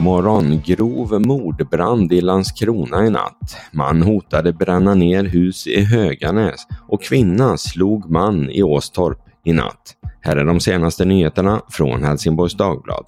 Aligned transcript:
måndagsmorgon 0.00 0.60
grov 0.60 1.20
mordbrand 1.20 2.12
i 2.12 2.20
Landskrona 2.20 3.06
i 3.06 3.10
natt. 3.10 3.56
Man 3.72 4.02
hotade 4.02 4.52
bränna 4.52 4.94
ner 4.94 5.24
hus 5.24 5.66
i 5.66 5.84
Höganäs 5.84 6.66
och 6.88 7.02
kvinna 7.02 7.56
slog 7.56 8.10
man 8.10 8.50
i 8.50 8.62
Åstorp 8.62 9.18
i 9.44 9.52
natt. 9.52 9.96
Här 10.20 10.36
är 10.36 10.44
de 10.44 10.60
senaste 10.60 11.04
nyheterna 11.04 11.62
från 11.68 12.04
Helsingborgs 12.04 12.54
Dagblad. 12.54 13.04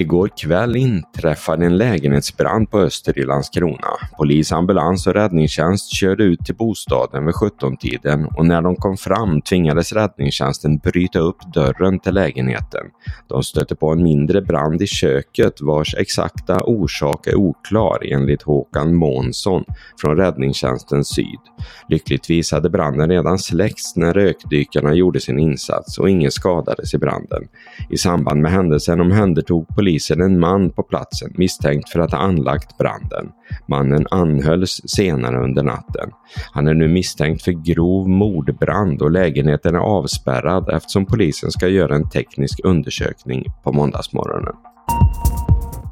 Igår 0.00 0.30
kväll 0.36 0.76
inträffade 0.76 1.66
en 1.66 1.76
lägenhetsbrand 1.76 2.70
på 2.70 2.78
Öster 2.78 3.18
i 3.18 3.24
Landskrona. 3.24 3.88
Polis, 4.18 4.52
ambulans 4.52 5.06
och 5.06 5.14
räddningstjänst 5.14 5.94
körde 5.94 6.24
ut 6.24 6.44
till 6.44 6.54
bostaden 6.54 7.26
vid 7.26 7.34
17-tiden 7.34 8.26
och 8.36 8.46
när 8.46 8.62
de 8.62 8.76
kom 8.76 8.96
fram 8.96 9.42
tvingades 9.42 9.92
räddningstjänsten 9.92 10.78
bryta 10.78 11.18
upp 11.18 11.36
dörren 11.54 11.98
till 11.98 12.14
lägenheten. 12.14 12.86
De 13.28 13.42
stötte 13.42 13.74
på 13.76 13.92
en 13.92 14.02
mindre 14.02 14.42
brand 14.42 14.82
i 14.82 14.86
köket 14.86 15.60
vars 15.60 15.94
exakta 15.94 16.60
orsak 16.64 17.26
är 17.26 17.34
oklar 17.34 17.98
enligt 18.12 18.42
Håkan 18.42 18.94
Månsson 18.94 19.64
från 20.00 20.16
räddningstjänsten 20.16 21.04
Syd. 21.04 21.40
Lyckligtvis 21.88 22.52
hade 22.52 22.70
branden 22.70 23.10
redan 23.10 23.38
släckts 23.38 23.96
när 23.96 24.12
rökdykarna 24.12 24.94
gjorde 24.94 25.20
sin 25.20 25.38
insats 25.38 25.98
och 25.98 26.10
ingen 26.10 26.30
skadades 26.30 26.94
i 26.94 26.98
branden. 26.98 27.48
I 27.90 27.96
samband 27.96 28.42
med 28.42 28.52
händelsen 28.52 29.00
omhändertog 29.00 29.68
polisen 29.68 29.89
polisen 29.90 30.20
en 30.20 30.40
man 30.40 30.70
på 30.70 30.82
platsen 30.82 31.30
misstänkt 31.34 31.88
för 31.88 32.00
att 32.00 32.12
ha 32.12 32.18
anlagt 32.18 32.78
branden. 32.78 33.32
Mannen 33.68 34.06
anhölls 34.10 34.80
senare 34.86 35.44
under 35.44 35.62
natten. 35.62 36.10
Han 36.52 36.68
är 36.68 36.74
nu 36.74 36.88
misstänkt 36.88 37.42
för 37.42 37.52
grov 37.52 38.08
mordbrand 38.08 39.02
och 39.02 39.10
lägenheten 39.10 39.74
är 39.74 39.78
avspärrad 39.78 40.70
eftersom 40.72 41.06
polisen 41.06 41.50
ska 41.50 41.68
göra 41.68 41.94
en 41.94 42.10
teknisk 42.10 42.60
undersökning 42.64 43.44
på 43.64 43.72
måndagsmorgonen. 43.72 44.54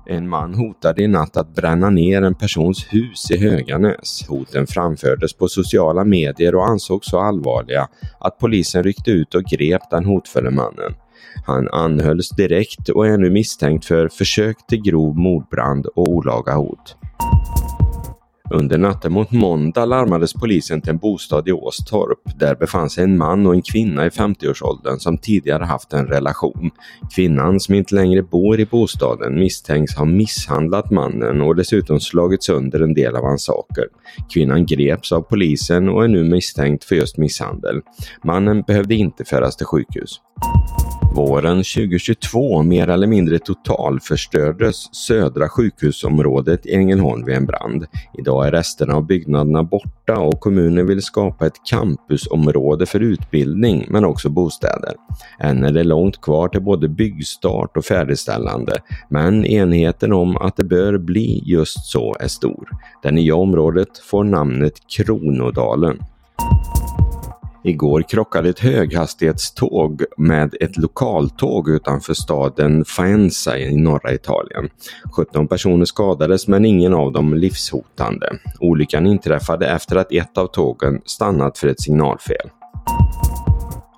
En 0.06 0.28
man 0.28 0.54
hotade 0.54 1.02
i 1.02 1.08
natt 1.08 1.36
att 1.36 1.54
bränna 1.54 1.90
ner 1.90 2.22
en 2.22 2.34
persons 2.34 2.86
hus 2.90 3.30
i 3.30 3.38
Höganäs. 3.38 4.26
Hoten 4.28 4.66
framfördes 4.66 5.32
på 5.32 5.48
sociala 5.48 6.04
medier 6.04 6.54
och 6.54 6.68
ansågs 6.68 7.10
så 7.10 7.20
allvarliga 7.20 7.88
att 8.20 8.38
polisen 8.38 8.82
ryckte 8.82 9.10
ut 9.10 9.34
och 9.34 9.44
grep 9.44 9.82
den 9.90 10.04
hotfulle 10.04 10.50
mannen. 10.50 10.94
Han 11.46 11.68
anhölls 11.68 12.28
direkt 12.28 12.88
och 12.88 13.06
är 13.06 13.18
nu 13.18 13.30
misstänkt 13.30 13.84
för 13.84 14.08
försök 14.08 14.56
till 14.68 14.82
grov 14.82 15.16
mordbrand 15.16 15.86
och 15.86 16.08
olaga 16.08 16.54
hot. 16.54 16.96
Under 18.50 18.78
natten 18.78 19.12
mot 19.12 19.30
måndag 19.30 19.84
larmades 19.84 20.32
polisen 20.32 20.80
till 20.80 20.90
en 20.90 20.98
bostad 20.98 21.48
i 21.48 21.52
Åstorp. 21.52 22.38
Där 22.38 22.54
befann 22.54 22.90
sig 22.90 23.04
en 23.04 23.18
man 23.18 23.46
och 23.46 23.54
en 23.54 23.62
kvinna 23.62 24.06
i 24.06 24.08
50-årsåldern 24.08 24.98
som 24.98 25.18
tidigare 25.18 25.64
haft 25.64 25.92
en 25.92 26.06
relation. 26.06 26.70
Kvinnan, 27.14 27.60
som 27.60 27.74
inte 27.74 27.94
längre 27.94 28.22
bor 28.22 28.60
i 28.60 28.66
bostaden, 28.66 29.34
misstänks 29.34 29.94
ha 29.94 30.04
misshandlat 30.04 30.90
mannen 30.90 31.40
och 31.40 31.56
dessutom 31.56 32.00
slagit 32.00 32.42
sönder 32.42 32.80
en 32.80 32.94
del 32.94 33.16
av 33.16 33.24
hans 33.24 33.44
saker. 33.44 33.84
Kvinnan 34.34 34.66
greps 34.66 35.12
av 35.12 35.20
polisen 35.20 35.88
och 35.88 36.04
är 36.04 36.08
nu 36.08 36.24
misstänkt 36.24 36.84
för 36.84 36.94
just 36.94 37.16
misshandel. 37.16 37.80
Mannen 38.24 38.62
behövde 38.62 38.94
inte 38.94 39.24
föras 39.24 39.56
till 39.56 39.66
sjukhus. 39.66 40.20
Våren 41.18 41.56
2022 41.56 42.62
mer 42.62 42.88
eller 42.88 43.06
mindre 43.06 43.38
totalförstördes 43.38 44.94
södra 44.94 45.48
sjukhusområdet 45.48 46.66
i 46.66 46.74
Ängelholm 46.74 47.24
vid 47.24 47.36
en 47.36 47.46
brand. 47.46 47.86
Idag 48.18 48.46
är 48.46 48.50
resterna 48.50 48.94
av 48.94 49.06
byggnaderna 49.06 49.62
borta 49.62 50.18
och 50.18 50.40
kommunen 50.40 50.86
vill 50.86 51.02
skapa 51.02 51.46
ett 51.46 51.64
campusområde 51.70 52.86
för 52.86 53.00
utbildning 53.00 53.86
men 53.88 54.04
också 54.04 54.28
bostäder. 54.28 54.94
Än 55.40 55.64
är 55.64 55.72
det 55.72 55.84
långt 55.84 56.20
kvar 56.20 56.48
till 56.48 56.62
både 56.62 56.88
byggstart 56.88 57.76
och 57.76 57.84
färdigställande 57.84 58.72
men 59.10 59.44
enheten 59.44 60.12
om 60.12 60.36
att 60.36 60.56
det 60.56 60.64
bör 60.64 60.98
bli 60.98 61.42
just 61.46 61.84
så 61.86 62.16
är 62.20 62.28
stor. 62.28 62.68
Det 63.02 63.10
nya 63.10 63.34
området 63.34 63.98
får 63.98 64.24
namnet 64.24 64.74
Kronodalen. 64.96 65.98
Igår 67.64 68.02
krockade 68.02 68.48
ett 68.48 68.58
höghastighetståg 68.58 70.04
med 70.16 70.54
ett 70.60 70.76
lokaltåg 70.76 71.68
utanför 71.68 72.14
staden 72.14 72.84
Faenza 72.84 73.58
i 73.58 73.76
norra 73.76 74.14
Italien. 74.14 74.68
17 75.16 75.48
personer 75.48 75.84
skadades 75.84 76.48
men 76.48 76.64
ingen 76.64 76.94
av 76.94 77.12
dem 77.12 77.34
livshotande. 77.34 78.32
Olyckan 78.60 79.06
inträffade 79.06 79.68
efter 79.68 79.96
att 79.96 80.12
ett 80.12 80.38
av 80.38 80.46
tågen 80.46 81.00
stannat 81.04 81.58
för 81.58 81.68
ett 81.68 81.80
signalfel. 81.80 82.50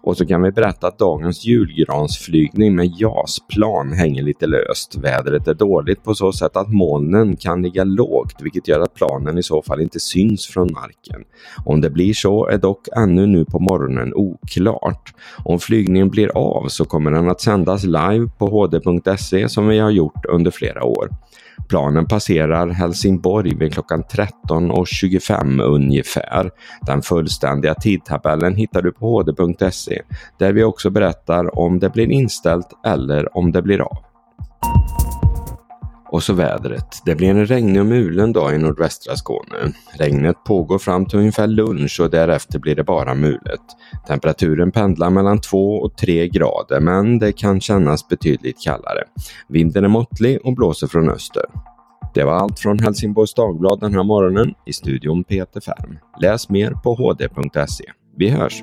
Och 0.03 0.17
så 0.17 0.27
kan 0.27 0.43
vi 0.43 0.51
berätta 0.51 0.87
att 0.87 0.99
dagens 0.99 1.45
julgransflygning 1.45 2.75
med 2.75 2.87
JAS-plan 2.87 3.93
hänger 3.93 4.23
lite 4.23 4.47
löst. 4.47 4.97
Vädret 4.97 5.49
är 5.49 5.55
dåligt 5.55 6.03
på 6.03 6.15
så 6.15 6.33
sätt 6.33 6.57
att 6.57 6.73
molnen 6.73 7.37
kan 7.37 7.63
ligga 7.63 7.85
lågt 7.85 8.37
vilket 8.41 8.69
gör 8.69 8.81
att 8.81 8.95
planen 8.95 9.39
i 9.39 9.43
så 9.43 9.63
fall 9.63 9.81
inte 9.81 10.01
syns 10.01 10.47
från 10.47 10.73
marken. 10.73 11.25
Om 11.65 11.81
det 11.81 11.91
blir 11.91 12.15
så 12.15 12.47
är 12.47 12.59
dock 12.59 12.89
ännu 12.97 13.27
nu 13.27 13.45
på 13.45 13.59
morgonen 13.59 14.15
oklart. 14.15 15.15
Om 15.45 15.59
flygningen 15.59 16.11
blir 16.11 16.37
av 16.37 16.69
så 16.69 16.85
kommer 16.85 17.11
den 17.11 17.31
att 17.31 17.41
sändas 17.41 17.85
live 17.85 18.29
på 18.39 18.47
hd.se 18.47 19.49
som 19.49 19.69
vi 19.69 19.79
har 19.79 19.91
gjort 19.91 20.27
under 20.27 20.51
flera 20.51 20.85
år. 20.85 21.09
Planen 21.69 22.07
passerar 22.07 22.69
Helsingborg 22.69 23.55
vid 23.57 23.73
klockan 23.73 24.03
13.25 24.03 25.63
ungefär. 25.63 26.51
Den 26.87 27.03
fullständiga 27.03 27.75
tidtabellen 27.75 28.55
hittar 28.55 28.83
du 28.83 28.93
på 28.93 29.07
hd.se 29.07 30.03
där 30.39 30.53
vi 30.53 30.65
också 30.65 30.91
berättar 30.91 31.59
om 31.59 31.79
det 31.79 31.91
blir 31.91 32.11
inställt 32.11 32.69
eller 32.87 33.37
om 33.37 33.53
det 33.53 33.63
blir 33.63 33.81
av. 33.81 34.10
Och 36.13 36.23
så 36.23 36.33
vädret. 36.33 37.03
Det 37.05 37.15
blir 37.15 37.31
en 37.31 37.47
regnig 37.47 37.81
och 37.81 37.87
mulen 37.87 38.33
dag 38.33 38.55
i 38.55 38.59
nordvästra 38.59 39.17
Skåne. 39.17 39.73
Regnet 39.99 40.45
pågår 40.45 40.79
fram 40.79 41.07
till 41.07 41.19
ungefär 41.19 41.47
lunch 41.47 42.01
och 42.01 42.11
därefter 42.11 42.59
blir 42.59 42.77
det 42.77 42.85
bara 42.85 43.15
mulet. 43.15 43.61
Temperaturen 44.09 44.73
pendlar 44.73 45.11
mellan 45.11 45.41
2 45.41 45.75
och 45.75 45.97
3 45.97 46.29
grader 46.29 46.81
men 46.81 47.19
det 47.19 47.33
kan 47.33 47.61
kännas 47.61 48.09
betydligt 48.09 48.63
kallare. 48.65 49.05
Vinden 49.49 49.85
är 49.85 49.89
måttlig 49.89 50.39
och 50.45 50.55
blåser 50.55 50.87
från 50.87 51.11
öster. 51.11 51.45
Det 52.15 52.25
var 52.25 52.33
allt 52.33 52.59
från 52.59 52.79
Helsingborgs 52.79 53.35
Dagblad 53.35 53.81
den 53.81 53.95
här 53.95 54.05
morgonen. 54.05 54.55
I 54.67 54.73
studion 54.73 55.25
Peter 55.25 55.61
Färm. 55.61 55.99
Läs 56.21 56.49
mer 56.49 56.71
på 56.71 56.95
hd.se. 56.95 57.85
Vi 58.17 58.29
hörs! 58.29 58.63